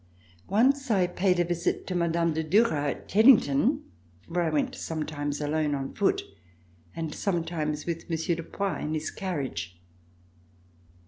[0.47, 2.33] Once a week I paid a visit to Mme.
[2.33, 3.83] de Duras at Teddington
[4.27, 6.23] where I went sometimes alone on foot
[6.95, 9.79] and sometimes with Monsieur de Poix in his carriage.